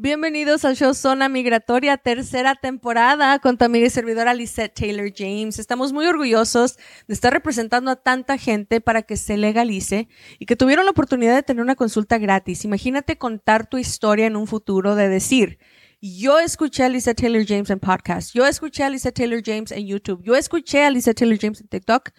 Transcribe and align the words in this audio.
Bienvenidos 0.00 0.64
al 0.64 0.76
show 0.76 0.94
Zona 0.94 1.28
Migratoria, 1.28 1.96
tercera 1.96 2.54
temporada 2.54 3.40
con 3.40 3.58
tu 3.58 3.64
amiga 3.64 3.84
y 3.84 3.90
servidora 3.90 4.32
Lisette 4.32 4.72
Taylor 4.72 5.12
James. 5.12 5.58
Estamos 5.58 5.92
muy 5.92 6.06
orgullosos 6.06 6.76
de 7.08 7.14
estar 7.14 7.32
representando 7.32 7.90
a 7.90 7.96
tanta 7.96 8.38
gente 8.38 8.80
para 8.80 9.02
que 9.02 9.16
se 9.16 9.36
legalice 9.36 10.06
y 10.38 10.46
que 10.46 10.54
tuvieron 10.54 10.84
la 10.84 10.92
oportunidad 10.92 11.34
de 11.34 11.42
tener 11.42 11.64
una 11.64 11.74
consulta 11.74 12.16
gratis. 12.18 12.64
Imagínate 12.64 13.18
contar 13.18 13.68
tu 13.68 13.76
historia 13.76 14.26
en 14.26 14.36
un 14.36 14.46
futuro 14.46 14.94
de 14.94 15.08
decir, 15.08 15.58
yo 16.00 16.38
escuché 16.38 16.84
a 16.84 16.88
Lisette 16.88 17.22
Taylor 17.22 17.44
James 17.44 17.68
en 17.68 17.80
podcast, 17.80 18.32
yo 18.32 18.46
escuché 18.46 18.84
a 18.84 18.90
Lisette 18.90 19.16
Taylor 19.16 19.42
James 19.44 19.72
en 19.72 19.84
YouTube, 19.84 20.22
yo 20.22 20.36
escuché 20.36 20.84
a 20.84 20.90
Lisette 20.90 21.18
Taylor 21.18 21.38
James 21.40 21.60
en 21.60 21.66
TikTok, 21.66 22.10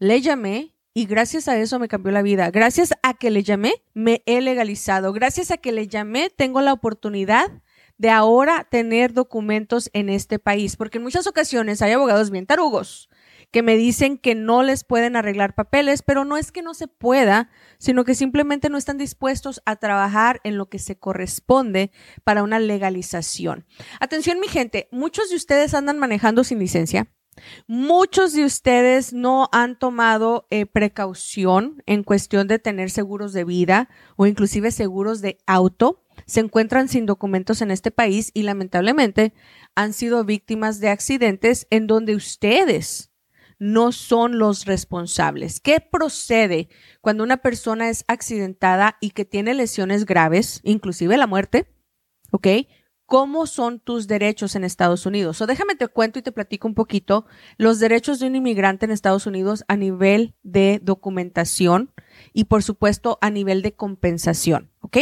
le 0.00 0.20
y 0.98 1.06
gracias 1.06 1.46
a 1.46 1.56
eso 1.56 1.78
me 1.78 1.86
cambió 1.86 2.10
la 2.10 2.22
vida. 2.22 2.50
Gracias 2.50 2.92
a 3.04 3.14
que 3.14 3.30
le 3.30 3.44
llamé, 3.44 3.84
me 3.94 4.24
he 4.26 4.40
legalizado. 4.40 5.12
Gracias 5.12 5.52
a 5.52 5.56
que 5.56 5.70
le 5.70 5.86
llamé, 5.86 6.28
tengo 6.28 6.60
la 6.60 6.72
oportunidad 6.72 7.62
de 7.98 8.10
ahora 8.10 8.66
tener 8.68 9.12
documentos 9.12 9.90
en 9.92 10.08
este 10.08 10.40
país. 10.40 10.74
Porque 10.74 10.98
en 10.98 11.04
muchas 11.04 11.28
ocasiones 11.28 11.82
hay 11.82 11.92
abogados 11.92 12.32
bien 12.32 12.46
tarugos 12.46 13.08
que 13.52 13.62
me 13.62 13.76
dicen 13.76 14.18
que 14.18 14.34
no 14.34 14.64
les 14.64 14.82
pueden 14.82 15.14
arreglar 15.14 15.54
papeles, 15.54 16.02
pero 16.02 16.24
no 16.24 16.36
es 16.36 16.50
que 16.50 16.62
no 16.62 16.74
se 16.74 16.88
pueda, 16.88 17.48
sino 17.78 18.02
que 18.02 18.16
simplemente 18.16 18.68
no 18.68 18.76
están 18.76 18.98
dispuestos 18.98 19.62
a 19.66 19.76
trabajar 19.76 20.40
en 20.42 20.58
lo 20.58 20.68
que 20.68 20.80
se 20.80 20.98
corresponde 20.98 21.92
para 22.24 22.42
una 22.42 22.58
legalización. 22.58 23.66
Atención 24.00 24.40
mi 24.40 24.48
gente, 24.48 24.88
muchos 24.90 25.30
de 25.30 25.36
ustedes 25.36 25.74
andan 25.74 26.00
manejando 26.00 26.42
sin 26.42 26.58
licencia 26.58 27.08
Muchos 27.66 28.32
de 28.32 28.44
ustedes 28.44 29.12
no 29.12 29.48
han 29.52 29.78
tomado 29.78 30.46
eh, 30.50 30.66
precaución 30.66 31.82
en 31.86 32.02
cuestión 32.02 32.48
de 32.48 32.58
tener 32.58 32.90
seguros 32.90 33.32
de 33.32 33.44
vida 33.44 33.88
o 34.16 34.26
inclusive 34.26 34.70
seguros 34.70 35.20
de 35.20 35.38
auto. 35.46 36.04
Se 36.26 36.40
encuentran 36.40 36.88
sin 36.88 37.06
documentos 37.06 37.62
en 37.62 37.70
este 37.70 37.90
país 37.90 38.30
y 38.34 38.42
lamentablemente 38.42 39.32
han 39.74 39.92
sido 39.92 40.24
víctimas 40.24 40.80
de 40.80 40.88
accidentes 40.88 41.66
en 41.70 41.86
donde 41.86 42.14
ustedes 42.14 43.12
no 43.58 43.92
son 43.92 44.38
los 44.38 44.64
responsables. 44.64 45.60
¿Qué 45.60 45.80
procede 45.80 46.68
cuando 47.00 47.24
una 47.24 47.38
persona 47.38 47.88
es 47.88 48.04
accidentada 48.08 48.96
y 49.00 49.10
que 49.10 49.24
tiene 49.24 49.54
lesiones 49.54 50.04
graves, 50.04 50.60
inclusive 50.62 51.16
la 51.16 51.26
muerte? 51.26 51.66
¿Ok? 52.30 52.46
Cómo 53.08 53.46
son 53.46 53.80
tus 53.80 54.06
derechos 54.06 54.54
en 54.54 54.64
Estados 54.64 55.06
Unidos. 55.06 55.40
O 55.40 55.46
déjame 55.46 55.74
te 55.76 55.88
cuento 55.88 56.18
y 56.18 56.22
te 56.22 56.30
platico 56.30 56.68
un 56.68 56.74
poquito 56.74 57.24
los 57.56 57.80
derechos 57.80 58.20
de 58.20 58.26
un 58.26 58.36
inmigrante 58.36 58.84
en 58.84 58.92
Estados 58.92 59.26
Unidos 59.26 59.64
a 59.66 59.76
nivel 59.76 60.34
de 60.42 60.78
documentación 60.82 61.90
y 62.34 62.44
por 62.44 62.62
supuesto 62.62 63.16
a 63.22 63.30
nivel 63.30 63.62
de 63.62 63.72
compensación, 63.72 64.70
¿ok? 64.82 64.98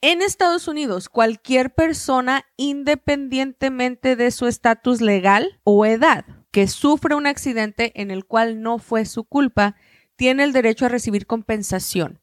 En 0.00 0.20
Estados 0.20 0.66
Unidos, 0.66 1.08
cualquier 1.08 1.72
persona, 1.72 2.44
independientemente 2.56 4.16
de 4.16 4.32
su 4.32 4.48
estatus 4.48 5.00
legal 5.00 5.60
o 5.62 5.86
edad, 5.86 6.24
que 6.50 6.66
sufre 6.66 7.14
un 7.14 7.28
accidente 7.28 7.92
en 7.94 8.10
el 8.10 8.24
cual 8.24 8.62
no 8.62 8.80
fue 8.80 9.04
su 9.04 9.22
culpa, 9.22 9.76
tiene 10.16 10.42
el 10.42 10.52
derecho 10.52 10.86
a 10.86 10.88
recibir 10.88 11.28
compensación 11.28 12.18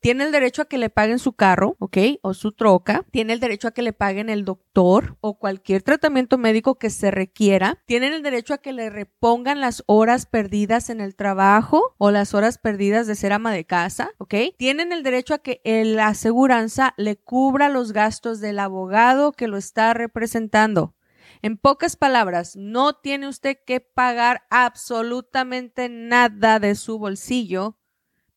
tiene 0.00 0.24
el 0.24 0.32
derecho 0.32 0.62
a 0.62 0.64
que 0.66 0.78
le 0.78 0.90
paguen 0.90 1.18
su 1.18 1.32
carro, 1.32 1.76
¿ok? 1.78 1.98
O 2.22 2.34
su 2.34 2.52
troca. 2.52 3.04
Tiene 3.10 3.32
el 3.32 3.40
derecho 3.40 3.68
a 3.68 3.70
que 3.72 3.82
le 3.82 3.92
paguen 3.92 4.28
el 4.28 4.44
doctor 4.44 5.16
o 5.20 5.38
cualquier 5.38 5.82
tratamiento 5.82 6.38
médico 6.38 6.78
que 6.78 6.90
se 6.90 7.10
requiera. 7.10 7.82
Tienen 7.86 8.12
el 8.12 8.22
derecho 8.22 8.54
a 8.54 8.58
que 8.58 8.72
le 8.72 8.90
repongan 8.90 9.60
las 9.60 9.82
horas 9.86 10.26
perdidas 10.26 10.90
en 10.90 11.00
el 11.00 11.14
trabajo 11.14 11.94
o 11.98 12.10
las 12.10 12.34
horas 12.34 12.58
perdidas 12.58 13.06
de 13.06 13.14
ser 13.14 13.32
ama 13.32 13.52
de 13.52 13.64
casa, 13.64 14.10
¿ok? 14.18 14.34
Tienen 14.56 14.92
el 14.92 15.02
derecho 15.02 15.34
a 15.34 15.38
que 15.38 15.60
la 15.64 16.08
aseguranza 16.08 16.94
le 16.96 17.16
cubra 17.16 17.68
los 17.68 17.92
gastos 17.92 18.40
del 18.40 18.58
abogado 18.58 19.32
que 19.32 19.48
lo 19.48 19.56
está 19.56 19.94
representando. 19.94 20.94
En 21.42 21.58
pocas 21.58 21.96
palabras, 21.96 22.56
no 22.56 22.94
tiene 22.94 23.28
usted 23.28 23.58
que 23.66 23.80
pagar 23.80 24.46
absolutamente 24.50 25.88
nada 25.88 26.58
de 26.58 26.74
su 26.74 26.98
bolsillo 26.98 27.76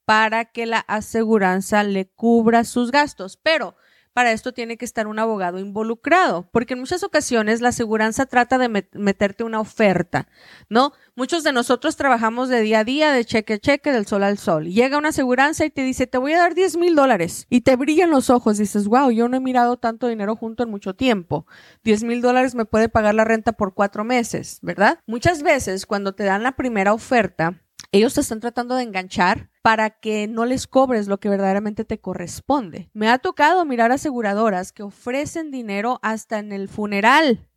para 0.10 0.46
que 0.46 0.66
la 0.66 0.80
aseguranza 0.80 1.84
le 1.84 2.08
cubra 2.08 2.64
sus 2.64 2.90
gastos. 2.90 3.38
Pero 3.38 3.76
para 4.12 4.32
esto 4.32 4.54
tiene 4.56 4.76
que 4.76 4.86
estar 4.86 5.06
un 5.06 5.20
abogado 5.20 5.60
involucrado, 5.60 6.50
porque 6.52 6.74
en 6.74 6.80
muchas 6.80 7.04
ocasiones 7.04 7.62
la 7.62 7.70
aseguranza 7.70 8.26
trata 8.26 8.58
de 8.58 8.70
meterte 8.92 9.44
una 9.44 9.60
oferta, 9.60 10.28
¿no? 10.68 10.94
Muchos 11.16 11.44
de 11.44 11.54
nosotros 11.54 11.96
trabajamos 11.96 12.50
de 12.50 12.62
día 12.62 12.80
a 12.80 12.84
día, 12.84 13.12
de 13.12 13.24
cheque 13.24 13.54
a 13.54 13.60
cheque, 13.60 13.92
del 13.92 14.08
sol 14.08 14.24
al 14.24 14.40
sol. 14.40 14.66
Llega 14.66 14.98
una 14.98 15.10
aseguranza 15.10 15.64
y 15.64 15.70
te 15.70 15.84
dice, 15.84 16.08
te 16.08 16.18
voy 16.18 16.34
a 16.34 16.40
dar 16.40 16.56
10 16.56 16.78
mil 16.78 16.96
dólares. 16.96 17.46
Y 17.52 17.62
te 17.62 17.76
brillan 17.76 18.10
los 18.10 18.32
ojos. 18.32 18.58
Dices, 18.58 18.88
wow, 18.88 19.12
yo 19.12 19.30
no 19.30 19.38
he 19.38 19.40
mirado 19.40 19.78
tanto 19.78 20.08
dinero 20.08 20.36
junto 20.36 20.64
en 20.64 20.72
mucho 20.72 20.96
tiempo. 20.96 21.46
10 21.84 22.04
mil 22.04 22.22
dólares 22.24 22.56
me 22.56 22.66
puede 22.66 22.90
pagar 22.90 23.14
la 23.14 23.26
renta 23.26 23.52
por 23.52 23.76
cuatro 23.76 24.04
meses, 24.04 24.58
¿verdad? 24.64 25.02
Muchas 25.06 25.44
veces 25.44 25.86
cuando 25.86 26.16
te 26.16 26.24
dan 26.24 26.42
la 26.42 26.54
primera 26.54 26.94
oferta, 26.94 27.62
ellos 27.92 28.14
te 28.14 28.22
están 28.22 28.40
tratando 28.40 28.76
de 28.76 28.84
enganchar 28.84 29.50
para 29.62 29.90
que 29.90 30.28
no 30.28 30.46
les 30.46 30.68
cobres 30.68 31.08
lo 31.08 31.20
que 31.20 31.30
verdaderamente 31.30 31.86
te 31.86 32.00
corresponde. 32.00 32.90
Me 32.94 33.10
ha 33.10 33.18
tocado 33.18 33.66
mirar 33.66 33.92
aseguradoras 33.92 34.72
que 34.72 34.84
ofrecen 34.84 35.52
dinero 35.52 36.00
hasta 36.02 36.40
en 36.40 36.52
el 36.52 36.70
funeral, 36.70 37.48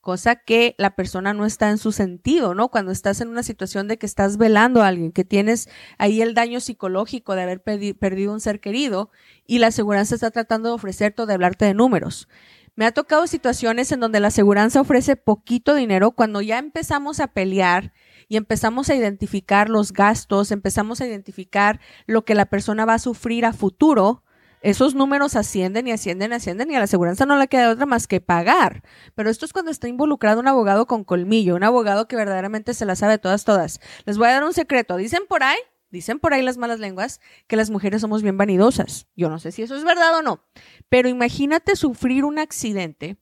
cosa 0.00 0.36
que 0.36 0.74
la 0.78 0.94
persona 0.94 1.34
no 1.34 1.44
está 1.44 1.70
en 1.70 1.78
su 1.78 1.92
sentido, 1.92 2.54
¿no? 2.54 2.68
Cuando 2.68 2.92
estás 2.92 3.20
en 3.20 3.28
una 3.28 3.42
situación 3.42 3.88
de 3.88 3.98
que 3.98 4.06
estás 4.06 4.36
velando 4.36 4.82
a 4.82 4.86
alguien, 4.86 5.12
que 5.12 5.24
tienes 5.24 5.68
ahí 5.98 6.22
el 6.22 6.34
daño 6.34 6.60
psicológico 6.60 7.34
de 7.34 7.42
haber 7.42 7.62
perdido 7.62 8.32
un 8.32 8.40
ser 8.40 8.60
querido 8.60 9.10
y 9.44 9.58
la 9.58 9.66
aseguranza 9.66 10.14
está 10.14 10.30
tratando 10.30 10.68
de 10.68 10.76
ofrecerte 10.76 11.22
o 11.22 11.26
de 11.26 11.34
hablarte 11.34 11.64
de 11.64 11.74
números. 11.74 12.28
Me 12.78 12.86
ha 12.86 12.92
tocado 12.92 13.26
situaciones 13.26 13.90
en 13.90 13.98
donde 13.98 14.20
la 14.20 14.28
aseguranza 14.28 14.80
ofrece 14.80 15.16
poquito 15.16 15.74
dinero 15.74 16.12
cuando 16.12 16.40
ya 16.42 16.58
empezamos 16.58 17.18
a 17.18 17.26
pelear 17.26 17.92
y 18.28 18.36
empezamos 18.36 18.88
a 18.88 18.94
identificar 18.94 19.68
los 19.68 19.92
gastos, 19.92 20.52
empezamos 20.52 21.00
a 21.00 21.06
identificar 21.08 21.80
lo 22.06 22.24
que 22.24 22.36
la 22.36 22.46
persona 22.46 22.84
va 22.84 22.94
a 22.94 23.00
sufrir 23.00 23.46
a 23.46 23.52
futuro, 23.52 24.22
esos 24.60 24.94
números 24.94 25.34
ascienden 25.34 25.88
y 25.88 25.90
ascienden 25.90 26.30
y 26.30 26.36
ascienden 26.36 26.70
y 26.70 26.76
a 26.76 26.78
la 26.78 26.84
aseguranza 26.84 27.26
no 27.26 27.36
le 27.36 27.48
queda 27.48 27.70
otra 27.70 27.84
más 27.84 28.06
que 28.06 28.20
pagar. 28.20 28.84
Pero 29.16 29.28
esto 29.28 29.44
es 29.44 29.52
cuando 29.52 29.72
está 29.72 29.88
involucrado 29.88 30.38
un 30.38 30.46
abogado 30.46 30.86
con 30.86 31.02
colmillo, 31.02 31.56
un 31.56 31.64
abogado 31.64 32.06
que 32.06 32.14
verdaderamente 32.14 32.74
se 32.74 32.86
la 32.86 32.94
sabe 32.94 33.18
todas, 33.18 33.44
todas. 33.44 33.80
Les 34.04 34.18
voy 34.18 34.28
a 34.28 34.34
dar 34.34 34.44
un 34.44 34.52
secreto. 34.52 34.96
Dicen 34.96 35.22
por 35.28 35.42
ahí, 35.42 35.58
dicen 35.90 36.18
por 36.18 36.34
ahí 36.34 36.42
las 36.42 36.58
malas 36.58 36.80
lenguas, 36.80 37.20
que 37.46 37.56
las 37.56 37.70
mujeres 37.70 38.00
somos 38.00 38.22
bien 38.22 38.36
vanidosas. 38.36 39.08
Yo 39.16 39.28
no 39.28 39.38
sé 39.38 39.52
si 39.52 39.62
eso 39.62 39.76
es 39.76 39.84
verdad 39.84 40.18
o 40.18 40.22
no. 40.22 40.44
Pero 40.88 41.08
imagínate 41.08 41.76
sufrir 41.76 42.24
un 42.24 42.38
accidente 42.38 43.18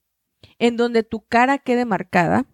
en 0.59 0.77
donde 0.77 1.03
tu 1.03 1.25
cara 1.25 1.57
quede 1.57 1.85
marcada 1.85 2.45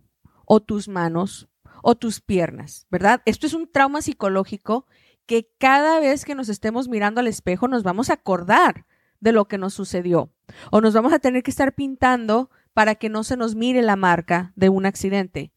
o 0.45 0.59
tus 0.61 0.87
manos 0.87 1.49
o 1.81 1.95
tus 1.95 2.21
piernas, 2.21 2.87
¿verdad? 2.89 3.21
Esto 3.25 3.47
es 3.47 3.53
un 3.53 3.69
trauma 3.71 4.01
psicológico 4.01 4.87
que 5.25 5.49
cada 5.57 5.99
vez 5.99 6.25
que 6.25 6.35
nos 6.35 6.49
estemos 6.49 6.87
mirando 6.87 7.19
al 7.19 7.27
espejo 7.27 7.67
nos 7.67 7.83
vamos 7.83 8.09
a 8.09 8.13
acordar 8.13 8.85
de 9.19 9.31
lo 9.31 9.47
que 9.47 9.57
nos 9.57 9.73
sucedió 9.73 10.33
o 10.71 10.81
nos 10.81 10.93
vamos 10.93 11.13
a 11.13 11.19
tener 11.19 11.43
que 11.43 11.51
estar 11.51 11.73
pintando 11.73 12.49
para 12.73 12.95
que 12.95 13.09
no 13.09 13.23
se 13.23 13.37
nos 13.37 13.55
mire 13.55 13.81
la 13.81 13.95
marca 13.95 14.51
de 14.55 14.69
un 14.69 14.85
accidente. 14.85 15.53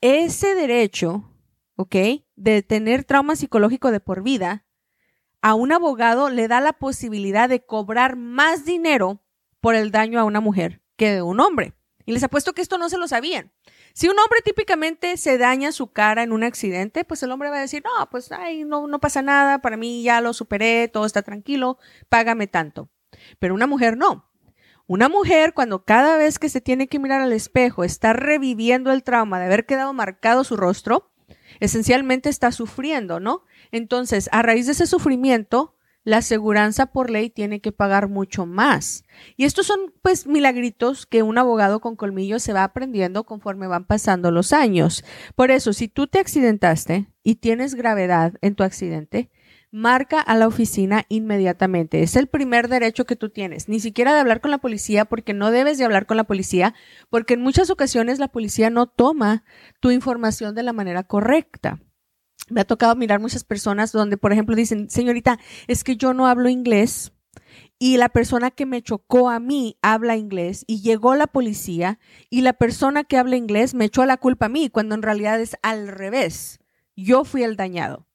Ese 0.00 0.54
derecho, 0.54 1.30
¿ok? 1.76 1.96
De 2.36 2.62
tener 2.62 3.04
trauma 3.04 3.36
psicológico 3.36 3.90
de 3.90 4.00
por 4.00 4.22
vida, 4.22 4.64
a 5.42 5.54
un 5.54 5.72
abogado 5.72 6.30
le 6.30 6.48
da 6.48 6.60
la 6.60 6.72
posibilidad 6.72 7.48
de 7.48 7.64
cobrar 7.64 8.16
más 8.16 8.64
dinero 8.64 9.22
por 9.60 9.74
el 9.74 9.90
daño 9.90 10.20
a 10.20 10.24
una 10.24 10.40
mujer 10.40 10.82
que 10.96 11.12
de 11.12 11.22
un 11.22 11.40
hombre. 11.40 11.74
Y 12.04 12.12
les 12.12 12.24
apuesto 12.24 12.52
que 12.52 12.62
esto 12.62 12.78
no 12.78 12.88
se 12.88 12.98
lo 12.98 13.06
sabían. 13.06 13.52
Si 13.94 14.08
un 14.08 14.18
hombre 14.18 14.40
típicamente 14.44 15.16
se 15.16 15.38
daña 15.38 15.70
su 15.70 15.92
cara 15.92 16.22
en 16.22 16.32
un 16.32 16.42
accidente, 16.42 17.04
pues 17.04 17.22
el 17.22 17.30
hombre 17.30 17.50
va 17.50 17.58
a 17.58 17.60
decir, 17.60 17.82
no, 17.84 18.08
pues 18.10 18.32
ay, 18.32 18.64
no, 18.64 18.86
no 18.86 19.00
pasa 19.00 19.22
nada, 19.22 19.60
para 19.60 19.76
mí 19.76 20.02
ya 20.02 20.20
lo 20.20 20.32
superé, 20.32 20.88
todo 20.88 21.06
está 21.06 21.22
tranquilo, 21.22 21.78
págame 22.08 22.46
tanto. 22.46 22.88
Pero 23.38 23.54
una 23.54 23.66
mujer 23.66 23.96
no. 23.96 24.30
Una 24.86 25.08
mujer 25.08 25.54
cuando 25.54 25.84
cada 25.84 26.16
vez 26.16 26.38
que 26.38 26.48
se 26.48 26.60
tiene 26.60 26.88
que 26.88 26.98
mirar 26.98 27.20
al 27.20 27.32
espejo 27.32 27.84
está 27.84 28.12
reviviendo 28.12 28.92
el 28.92 29.04
trauma 29.04 29.38
de 29.38 29.46
haber 29.46 29.64
quedado 29.64 29.92
marcado 29.92 30.42
su 30.44 30.56
rostro, 30.56 31.11
esencialmente 31.62 32.28
está 32.28 32.50
sufriendo, 32.50 33.20
¿no? 33.20 33.44
Entonces, 33.70 34.28
a 34.32 34.42
raíz 34.42 34.66
de 34.66 34.72
ese 34.72 34.88
sufrimiento, 34.88 35.76
la 36.02 36.16
aseguranza 36.16 36.86
por 36.86 37.08
ley 37.08 37.30
tiene 37.30 37.60
que 37.60 37.70
pagar 37.70 38.08
mucho 38.08 38.46
más. 38.46 39.04
Y 39.36 39.44
estos 39.44 39.66
son 39.66 39.94
pues 40.02 40.26
milagritos 40.26 41.06
que 41.06 41.22
un 41.22 41.38
abogado 41.38 41.80
con 41.80 41.94
colmillos 41.94 42.42
se 42.42 42.52
va 42.52 42.64
aprendiendo 42.64 43.22
conforme 43.22 43.68
van 43.68 43.86
pasando 43.86 44.32
los 44.32 44.52
años. 44.52 45.04
Por 45.36 45.52
eso, 45.52 45.72
si 45.72 45.86
tú 45.86 46.08
te 46.08 46.18
accidentaste 46.18 47.06
y 47.22 47.36
tienes 47.36 47.76
gravedad 47.76 48.34
en 48.40 48.56
tu 48.56 48.64
accidente, 48.64 49.30
marca 49.72 50.20
a 50.20 50.36
la 50.36 50.46
oficina 50.46 51.06
inmediatamente. 51.08 52.02
Es 52.02 52.14
el 52.14 52.28
primer 52.28 52.68
derecho 52.68 53.06
que 53.06 53.16
tú 53.16 53.30
tienes, 53.30 53.68
ni 53.68 53.80
siquiera 53.80 54.14
de 54.14 54.20
hablar 54.20 54.40
con 54.40 54.52
la 54.52 54.58
policía 54.58 55.06
porque 55.06 55.34
no 55.34 55.50
debes 55.50 55.78
de 55.78 55.84
hablar 55.84 56.06
con 56.06 56.16
la 56.16 56.24
policía 56.24 56.74
porque 57.10 57.34
en 57.34 57.40
muchas 57.40 57.70
ocasiones 57.70 58.20
la 58.20 58.28
policía 58.28 58.70
no 58.70 58.86
toma 58.86 59.44
tu 59.80 59.90
información 59.90 60.54
de 60.54 60.62
la 60.62 60.72
manera 60.72 61.02
correcta 61.02 61.80
me 62.50 62.60
ha 62.60 62.64
tocado 62.64 62.94
mirar 62.96 63.20
muchas 63.20 63.44
personas 63.44 63.92
donde, 63.92 64.16
por 64.16 64.32
ejemplo, 64.32 64.54
dicen, 64.54 64.90
señorita, 64.90 65.38
es 65.68 65.84
que 65.84 65.96
yo 65.96 66.12
no 66.12 66.26
hablo 66.26 66.48
inglés 66.48 67.12
y 67.78 67.96
la 67.96 68.08
persona 68.08 68.50
que 68.50 68.66
me 68.66 68.82
chocó 68.82 69.30
a 69.30 69.40
mí 69.40 69.76
habla 69.82 70.16
inglés 70.16 70.64
y 70.66 70.82
llegó 70.82 71.14
la 71.16 71.26
policía 71.26 71.98
y 72.30 72.42
la 72.42 72.52
persona 72.52 73.04
que 73.04 73.16
habla 73.16 73.36
inglés 73.36 73.74
me 73.74 73.86
echó 73.86 74.04
la 74.06 74.18
culpa 74.18 74.46
a 74.46 74.48
mí, 74.48 74.68
cuando 74.68 74.94
en 74.94 75.02
realidad 75.02 75.40
es 75.40 75.56
al 75.62 75.88
revés. 75.88 76.60
Yo 76.94 77.24
fui 77.24 77.42
el 77.42 77.56
dañado. 77.56 78.06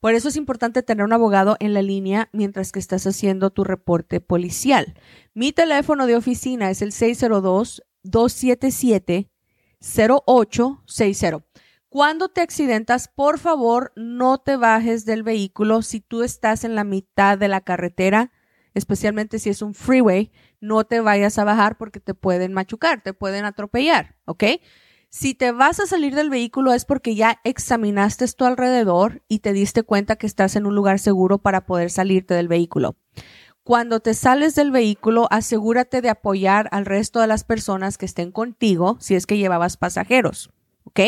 Por 0.00 0.14
eso 0.14 0.28
es 0.28 0.36
importante 0.36 0.82
tener 0.82 1.04
un 1.04 1.12
abogado 1.12 1.56
en 1.60 1.74
la 1.74 1.82
línea 1.82 2.28
mientras 2.32 2.72
que 2.72 2.78
estás 2.78 3.06
haciendo 3.06 3.50
tu 3.50 3.64
reporte 3.64 4.20
policial. 4.20 4.94
Mi 5.34 5.52
teléfono 5.52 6.06
de 6.06 6.16
oficina 6.16 6.70
es 6.70 6.82
el 6.82 6.92
602 6.92 7.82
277 8.02 9.30
0860. 9.80 11.44
Cuando 11.88 12.28
te 12.28 12.40
accidentas, 12.40 13.08
por 13.08 13.38
favor, 13.38 13.92
no 13.96 14.38
te 14.38 14.56
bajes 14.56 15.04
del 15.04 15.22
vehículo 15.22 15.82
si 15.82 16.00
tú 16.00 16.22
estás 16.22 16.64
en 16.64 16.74
la 16.74 16.84
mitad 16.84 17.38
de 17.38 17.48
la 17.48 17.60
carretera, 17.62 18.32
especialmente 18.74 19.38
si 19.38 19.48
es 19.48 19.62
un 19.62 19.72
freeway, 19.74 20.30
no 20.60 20.84
te 20.84 21.00
vayas 21.00 21.38
a 21.38 21.44
bajar 21.44 21.78
porque 21.78 22.00
te 22.00 22.12
pueden 22.12 22.52
machucar, 22.52 23.02
te 23.02 23.14
pueden 23.14 23.44
atropellar, 23.44 24.16
¿ok? 24.26 24.44
Si 25.18 25.32
te 25.32 25.50
vas 25.50 25.80
a 25.80 25.86
salir 25.86 26.14
del 26.14 26.28
vehículo 26.28 26.74
es 26.74 26.84
porque 26.84 27.14
ya 27.14 27.40
examinaste 27.42 28.30
tu 28.32 28.44
alrededor 28.44 29.22
y 29.28 29.38
te 29.38 29.54
diste 29.54 29.82
cuenta 29.82 30.16
que 30.16 30.26
estás 30.26 30.56
en 30.56 30.66
un 30.66 30.74
lugar 30.74 30.98
seguro 30.98 31.38
para 31.38 31.64
poder 31.64 31.90
salirte 31.90 32.34
del 32.34 32.48
vehículo. 32.48 32.96
Cuando 33.62 34.00
te 34.00 34.12
sales 34.12 34.54
del 34.56 34.70
vehículo, 34.70 35.26
asegúrate 35.30 36.02
de 36.02 36.10
apoyar 36.10 36.68
al 36.70 36.84
resto 36.84 37.22
de 37.22 37.28
las 37.28 37.44
personas 37.44 37.96
que 37.96 38.04
estén 38.04 38.30
contigo 38.30 38.98
si 39.00 39.14
es 39.14 39.24
que 39.24 39.38
llevabas 39.38 39.78
pasajeros, 39.78 40.50
¿ok? 40.84 41.00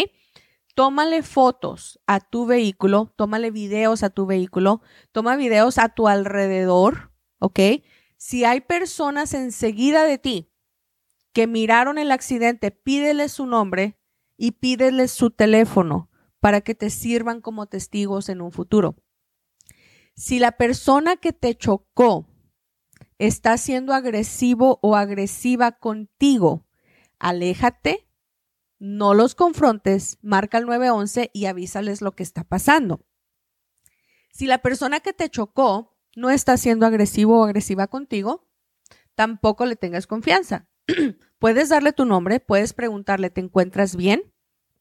tómale 0.75 1.23
fotos 1.23 2.01
a 2.07 2.21
tu 2.21 2.47
vehículo, 2.47 3.13
tómale 3.15 3.51
videos 3.51 4.03
a 4.03 4.09
tu 4.09 4.25
vehículo, 4.25 4.81
toma 5.13 5.37
videos 5.37 5.77
a 5.77 5.91
tu 5.91 6.09
alrededor, 6.09 7.13
¿ok? 7.41 7.61
Si 8.17 8.47
hay 8.47 8.63
personas 8.63 9.35
enseguida 9.35 10.05
de 10.05 10.17
ti 10.17 10.51
que 11.35 11.47
miraron 11.47 11.99
el 11.99 12.11
accidente, 12.11 12.71
pídele 12.71 13.29
su 13.29 13.45
nombre 13.45 13.98
y 14.39 14.53
pídele 14.53 15.09
su 15.09 15.31
teléfono 15.31 16.09
para 16.41 16.63
que 16.63 16.75
te 16.75 16.89
sirvan 16.89 17.43
como 17.43 17.67
testigos 17.67 18.31
en 18.31 18.41
un 18.41 18.53
futuro. 18.53 18.97
Si 20.15 20.39
la 20.39 20.53
persona 20.53 21.17
que 21.17 21.35
te 21.35 21.55
chocó 21.55 22.27
está 23.19 23.59
siendo 23.59 23.93
agresivo 23.93 24.79
o 24.81 24.97
agresiva 24.97 25.73
contigo, 25.73 26.67
aléjate 27.19 28.09
no 28.79 29.13
los 29.13 29.35
confrontes, 29.35 30.19
marca 30.23 30.59
el 30.59 30.67
911 30.67 31.31
y 31.33 31.47
avísales 31.47 32.01
lo 32.01 32.13
que 32.13 32.23
está 32.23 32.45
pasando. 32.45 33.05
Si 34.33 34.47
la 34.47 34.59
persona 34.59 35.01
que 35.01 35.13
te 35.13 35.29
chocó 35.29 35.99
no 36.15 36.31
está 36.31 36.57
siendo 36.57 36.87
agresivo 36.87 37.41
o 37.41 37.45
agresiva 37.45 37.89
contigo, 37.89 38.49
tampoco 39.17 39.67
le 39.67 39.75
tengas 39.75 40.07
confianza. 40.07 40.69
puedes 41.39 41.69
darle 41.69 41.93
tu 41.93 42.05
nombre, 42.05 42.41
puedes 42.41 42.73
preguntarle, 42.73 43.31
¿te 43.31 43.41
encuentras 43.41 43.97
bien? 43.97 44.23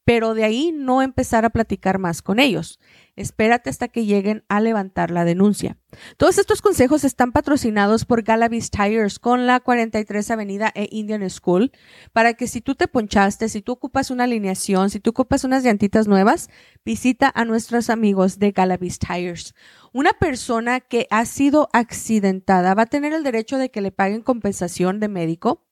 pero 0.07 0.35
de 0.35 0.45
ahí 0.45 0.71
no 0.73 1.01
empezar 1.01 1.43
a 1.43 1.49
platicar 1.49 1.99
más 1.99 2.21
con 2.21 2.39
ellos. 2.39 2.79
Espérate 3.17 3.69
hasta 3.69 3.89
que 3.89 4.05
lleguen 4.05 4.45
a 4.47 4.61
levantar 4.61 5.11
la 5.11 5.25
denuncia. 5.25 5.79
Todos 6.15 6.37
estos 6.37 6.61
consejos 6.61 7.03
están 7.03 7.33
patrocinados 7.33 8.05
por 8.05 8.23
Galavis 8.23 8.71
Tires 8.71 9.19
con 9.19 9.45
la 9.45 9.59
43 9.59 10.31
Avenida 10.31 10.71
e 10.75 10.87
Indian 10.91 11.29
School 11.29 11.73
para 12.13 12.35
que 12.35 12.47
si 12.47 12.61
tú 12.61 12.73
te 12.73 12.87
ponchaste, 12.87 13.49
si 13.49 13.61
tú 13.61 13.73
ocupas 13.73 14.09
una 14.09 14.23
alineación, 14.23 14.91
si 14.91 15.01
tú 15.01 15.09
ocupas 15.09 15.43
unas 15.43 15.65
llantitas 15.65 16.07
nuevas, 16.07 16.49
visita 16.85 17.29
a 17.35 17.43
nuestros 17.43 17.89
amigos 17.89 18.39
de 18.39 18.53
Galavis 18.53 18.99
Tires. 18.99 19.55
Una 19.91 20.13
persona 20.13 20.79
que 20.79 21.07
ha 21.09 21.25
sido 21.25 21.67
accidentada 21.73 22.75
va 22.75 22.83
a 22.83 22.85
tener 22.85 23.11
el 23.11 23.23
derecho 23.23 23.57
de 23.57 23.71
que 23.71 23.81
le 23.81 23.91
paguen 23.91 24.21
compensación 24.21 25.01
de 25.01 25.09
médico 25.09 25.66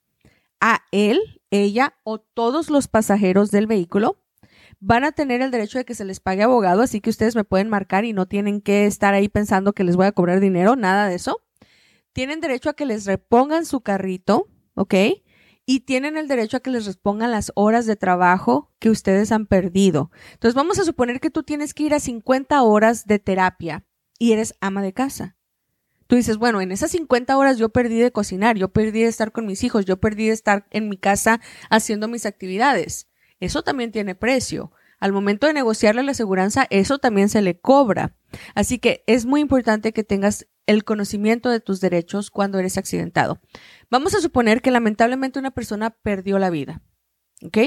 a 0.68 0.82
él, 0.92 1.44
ella 1.52 1.94
o 2.04 2.18
todos 2.18 2.72
los 2.72 2.88
pasajeros 2.88 3.52
del 3.52 3.68
vehículo 3.68 4.18
van 4.80 5.04
a 5.04 5.12
tener 5.12 5.44
el 5.44 5.52
derecho 5.52 5.78
de 5.78 5.86
que 5.86 5.94
se 5.94 6.06
les 6.06 6.20
pague 6.20 6.42
abogado, 6.42 6.82
así 6.82 7.02
que 7.02 7.12
ustedes 7.12 7.36
me 7.36 7.44
pueden 7.44 7.70
marcar 7.70 8.04
y 8.04 8.14
no 8.14 8.26
tienen 8.26 8.62
que 8.62 8.88
estar 8.88 9.14
ahí 9.14 9.30
pensando 9.30 9.74
que 9.74 9.84
les 9.84 9.96
voy 9.96 10.08
a 10.08 10.12
cobrar 10.12 10.40
dinero, 10.40 10.76
nada 10.76 11.08
de 11.08 11.14
eso. 11.14 11.40
Tienen 12.14 12.42
derecho 12.42 12.72
a 12.72 12.74
que 12.74 12.88
les 12.88 13.06
repongan 13.06 13.68
su 13.68 13.82
carrito, 13.82 14.48
¿ok? 14.74 14.96
Y 15.68 15.82
tienen 15.82 16.18
el 16.18 16.28
derecho 16.28 16.58
a 16.58 16.62
que 16.62 16.72
les 16.72 16.88
repongan 16.88 17.30
las 17.30 17.52
horas 17.54 17.86
de 17.86 17.96
trabajo 17.96 18.74
que 18.80 18.90
ustedes 18.90 19.32
han 19.32 19.46
perdido. 19.46 20.10
Entonces 20.34 20.56
vamos 20.56 20.80
a 20.80 20.84
suponer 20.84 21.20
que 21.20 21.30
tú 21.30 21.44
tienes 21.44 21.76
que 21.76 21.84
ir 21.84 21.94
a 21.94 22.00
50 22.00 22.60
horas 22.64 23.06
de 23.06 23.20
terapia 23.20 23.86
y 24.18 24.32
eres 24.32 24.56
ama 24.62 24.82
de 24.82 24.94
casa. 24.94 25.38
Tú 26.07 26.16
dices, 26.16 26.38
bueno, 26.38 26.62
en 26.62 26.72
esas 26.72 26.92
50 26.92 27.36
horas 27.38 27.57
yo 27.57 27.69
perdí 27.69 28.00
de 28.00 28.12
cocinar, 28.12 28.57
yo 28.57 28.69
perdí 28.69 29.02
de 29.02 29.07
estar 29.07 29.31
con 29.31 29.46
mis 29.46 29.63
hijos, 29.63 29.86
yo 29.86 29.98
perdí 29.98 30.28
de 30.28 30.34
estar 30.34 30.68
en 30.72 30.90
mi 30.90 30.98
casa 30.98 31.42
haciendo 31.69 32.07
mis 32.07 32.25
actividades. 32.25 33.07
Eso 33.40 33.63
también 33.63 33.92
tiene 33.92 34.16
precio. 34.16 34.72
Al 35.00 35.12
momento 35.12 35.48
de 35.48 35.54
negociarle 35.54 36.04
la 36.04 36.12
aseguranza, 36.12 36.68
eso 36.69 37.00
también 37.00 37.30
se 37.30 37.42
le 37.42 37.60
cobra. 37.60 38.16
Así 38.54 38.80
que 38.80 39.04
es 39.07 39.25
muy 39.25 39.42
importante 39.42 39.94
que 39.94 40.04
tengas 40.04 40.48
el 40.68 40.84
conocimiento 40.84 41.50
de 41.50 41.60
tus 41.60 41.81
derechos 41.81 42.31
cuando 42.31 42.60
eres 42.60 42.78
accidentado. 42.78 43.40
Vamos 43.90 44.16
a 44.16 44.22
suponer 44.22 44.62
que 44.62 44.72
lamentablemente 44.72 45.40
una 45.40 45.51
persona 45.51 45.92
perdió 45.92 46.40
la 46.40 46.50
vida. 46.50 46.81
¿Ok? 47.44 47.58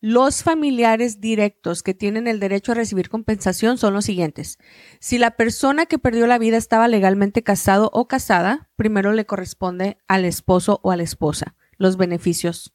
Los 0.00 0.42
familiares 0.42 1.20
directos 1.20 1.82
que 1.82 1.94
tienen 1.94 2.26
el 2.26 2.38
derecho 2.38 2.72
a 2.72 2.74
recibir 2.74 3.08
compensación 3.08 3.78
son 3.78 3.94
los 3.94 4.04
siguientes. 4.04 4.58
Si 5.00 5.16
la 5.16 5.32
persona 5.32 5.86
que 5.86 5.98
perdió 5.98 6.26
la 6.26 6.38
vida 6.38 6.58
estaba 6.58 6.86
legalmente 6.86 7.42
casado 7.42 7.90
o 7.92 8.06
casada, 8.06 8.70
primero 8.76 9.12
le 9.12 9.24
corresponde 9.24 9.98
al 10.06 10.24
esposo 10.24 10.80
o 10.82 10.90
a 10.90 10.96
la 10.96 11.02
esposa 11.02 11.56
los 11.78 11.96
beneficios. 11.96 12.74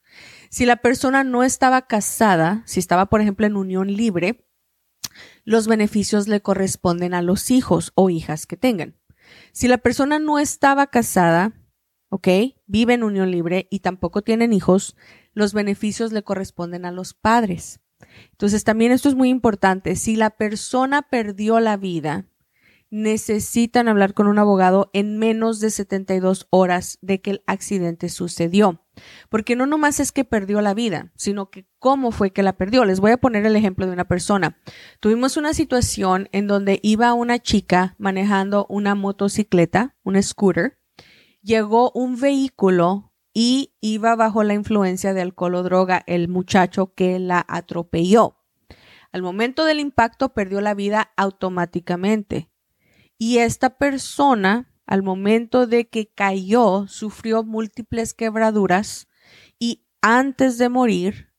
Si 0.49 0.65
la 0.65 0.77
persona 0.77 1.23
no 1.23 1.43
estaba 1.43 1.87
casada, 1.87 2.63
si 2.65 2.79
estaba, 2.79 3.07
por 3.07 3.21
ejemplo, 3.21 3.45
en 3.45 3.55
unión 3.55 3.91
libre, 3.93 4.45
los 5.43 5.67
beneficios 5.67 6.27
le 6.27 6.41
corresponden 6.41 7.13
a 7.13 7.21
los 7.21 7.51
hijos 7.51 7.91
o 7.95 8.09
hijas 8.09 8.45
que 8.45 8.57
tengan. 8.57 8.95
Si 9.51 9.67
la 9.67 9.77
persona 9.77 10.19
no 10.19 10.39
estaba 10.39 10.87
casada, 10.87 11.53
¿ok? 12.09 12.27
Vive 12.67 12.93
en 12.93 13.03
unión 13.03 13.31
libre 13.31 13.67
y 13.71 13.79
tampoco 13.79 14.21
tienen 14.21 14.53
hijos, 14.53 14.95
los 15.33 15.53
beneficios 15.53 16.11
le 16.11 16.23
corresponden 16.23 16.85
a 16.85 16.91
los 16.91 17.13
padres. 17.13 17.79
Entonces, 18.31 18.63
también 18.63 18.91
esto 18.91 19.09
es 19.09 19.15
muy 19.15 19.29
importante. 19.29 19.95
Si 19.95 20.15
la 20.15 20.31
persona 20.31 21.03
perdió 21.03 21.59
la 21.59 21.77
vida, 21.77 22.25
necesitan 22.91 23.87
hablar 23.87 24.13
con 24.13 24.27
un 24.27 24.37
abogado 24.37 24.91
en 24.93 25.17
menos 25.17 25.61
de 25.61 25.69
72 25.69 26.47
horas 26.49 26.99
de 27.01 27.21
que 27.21 27.31
el 27.31 27.43
accidente 27.47 28.09
sucedió. 28.09 28.83
Porque 29.29 29.55
no 29.55 29.65
nomás 29.65 30.01
es 30.01 30.11
que 30.11 30.25
perdió 30.25 30.59
la 30.61 30.73
vida, 30.73 31.11
sino 31.15 31.49
que 31.49 31.65
cómo 31.79 32.11
fue 32.11 32.31
que 32.31 32.43
la 32.43 32.57
perdió. 32.57 32.83
Les 32.83 32.99
voy 32.99 33.11
a 33.11 33.17
poner 33.17 33.45
el 33.45 33.55
ejemplo 33.55 33.85
de 33.87 33.93
una 33.93 34.07
persona. 34.07 34.57
Tuvimos 34.99 35.37
una 35.37 35.53
situación 35.53 36.27
en 36.33 36.47
donde 36.47 36.79
iba 36.83 37.13
una 37.13 37.39
chica 37.39 37.95
manejando 37.97 38.65
una 38.69 38.93
motocicleta, 38.93 39.95
un 40.03 40.21
scooter. 40.21 40.77
Llegó 41.41 41.91
un 41.95 42.19
vehículo 42.19 43.10
y 43.33 43.73
iba 43.79 44.15
bajo 44.15 44.43
la 44.43 44.53
influencia 44.53 45.13
de 45.13 45.21
alcohol 45.21 45.55
o 45.55 45.63
droga 45.63 46.03
el 46.07 46.27
muchacho 46.27 46.93
que 46.93 47.19
la 47.19 47.45
atropelló. 47.47 48.37
Al 49.11 49.21
momento 49.21 49.65
del 49.65 49.79
impacto 49.79 50.33
perdió 50.33 50.61
la 50.61 50.73
vida 50.73 51.11
automáticamente. 51.17 52.49
Y 53.17 53.37
esta 53.39 53.77
persona, 53.77 54.73
al 54.85 55.03
momento 55.03 55.67
de 55.67 55.87
que 55.87 56.07
cayó, 56.07 56.87
sufrió 56.87 57.43
múltiples 57.43 58.13
quebraduras 58.13 59.07
y 59.59 59.85
antes 60.01 60.57
de 60.57 60.69
morir, 60.69 61.31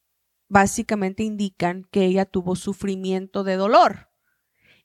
básicamente 0.48 1.24
indican 1.24 1.84
que 1.90 2.04
ella 2.04 2.26
tuvo 2.26 2.56
sufrimiento 2.56 3.42
de 3.42 3.56
dolor. 3.56 4.10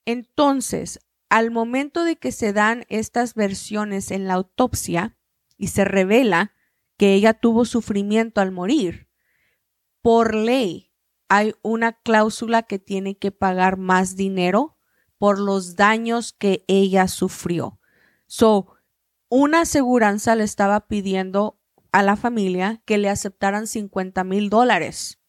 Entonces, 0.05 0.99
al 1.29 1.51
momento 1.51 2.05
de 2.05 2.15
que 2.15 2.31
se 2.31 2.53
dan 2.53 2.85
estas 2.87 3.33
versiones 3.35 4.11
en 4.11 4.27
la 4.27 4.35
autopsia 4.35 5.17
y 5.57 5.67
se 5.67 5.83
revela 5.83 6.53
que 6.97 7.13
ella 7.13 7.33
tuvo 7.33 7.65
sufrimiento 7.65 8.41
al 8.41 8.51
morir, 8.51 9.07
por 10.01 10.35
ley 10.35 10.91
hay 11.29 11.53
una 11.61 11.93
cláusula 11.93 12.63
que 12.63 12.79
tiene 12.79 13.17
que 13.17 13.31
pagar 13.31 13.77
más 13.77 14.15
dinero 14.15 14.77
por 15.17 15.39
los 15.39 15.75
daños 15.75 16.33
que 16.33 16.63
ella 16.67 17.07
sufrió. 17.07 17.79
So, 18.27 18.67
una 19.29 19.61
aseguranza 19.61 20.35
le 20.35 20.43
estaba 20.43 20.87
pidiendo 20.87 21.59
a 21.91 22.03
la 22.03 22.15
familia 22.15 22.81
que 22.85 22.97
le 22.97 23.09
aceptaran 23.09 23.67
50 23.67 24.23
mil 24.23 24.49
dólares. 24.49 25.19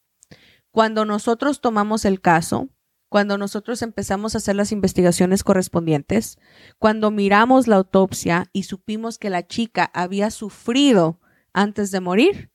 Cuando 0.70 1.04
nosotros 1.04 1.60
tomamos 1.60 2.04
el 2.04 2.20
caso, 2.20 2.68
cuando 3.08 3.38
nosotros 3.38 3.82
empezamos 3.82 4.34
a 4.34 4.38
hacer 4.38 4.54
las 4.54 4.70
investigaciones 4.70 5.42
correspondientes, 5.42 6.38
cuando 6.78 7.10
miramos 7.10 7.66
la 7.66 7.76
autopsia 7.76 8.50
y 8.52 8.64
supimos 8.64 9.18
que 9.18 9.30
la 9.30 9.46
chica 9.46 9.90
había 9.94 10.30
sufrido 10.30 11.20
antes 11.58 11.90
de 11.90 12.00
morir, 12.00 12.52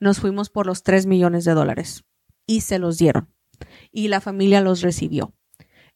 nos 0.00 0.18
fuimos 0.20 0.48
por 0.48 0.64
los 0.66 0.82
3 0.82 1.04
millones 1.06 1.44
de 1.44 1.52
dólares 1.52 2.06
y 2.46 2.62
se 2.62 2.78
los 2.78 2.96
dieron 2.96 3.30
y 3.92 4.08
la 4.08 4.22
familia 4.22 4.62
los 4.62 4.80
recibió. 4.80 5.34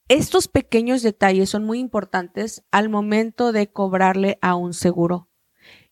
Estos 0.08 0.48
pequeños 0.48 1.00
detalles 1.02 1.48
son 1.48 1.64
muy 1.64 1.78
importantes 1.78 2.62
al 2.70 2.90
momento 2.90 3.52
de 3.52 3.72
cobrarle 3.72 4.38
a 4.42 4.56
un 4.56 4.74
seguro. 4.74 5.30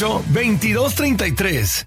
2233. 0.00 1.86